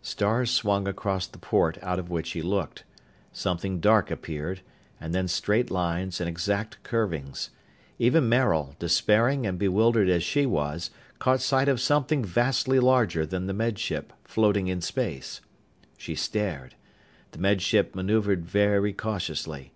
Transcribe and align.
Stars 0.00 0.52
swung 0.52 0.86
across 0.86 1.26
the 1.26 1.40
port 1.40 1.76
out 1.82 1.98
of 1.98 2.08
which 2.08 2.30
he 2.34 2.40
looked. 2.40 2.84
Something 3.32 3.80
dark 3.80 4.12
appeared, 4.12 4.60
and 5.00 5.12
then 5.12 5.26
straight 5.26 5.72
lines 5.72 6.20
and 6.20 6.28
exact 6.28 6.80
curvings. 6.84 7.50
Even 7.98 8.28
Maril, 8.28 8.76
despairing 8.78 9.44
and 9.44 9.58
bewildered 9.58 10.08
as 10.08 10.22
she 10.22 10.46
was, 10.46 10.92
caught 11.18 11.40
sight 11.40 11.66
of 11.68 11.80
something 11.80 12.24
vastly 12.24 12.78
larger 12.78 13.26
than 13.26 13.48
the 13.48 13.52
Med 13.52 13.76
Ship, 13.76 14.12
floating 14.22 14.68
in 14.68 14.80
space. 14.80 15.40
She 15.98 16.14
stared. 16.14 16.76
The 17.32 17.40
Med 17.40 17.60
Ship 17.60 17.92
maneuvered 17.92 18.44
very 18.46 18.92
cautiously. 18.92 19.72